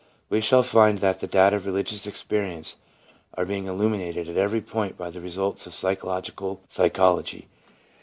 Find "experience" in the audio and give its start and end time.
2.07-2.77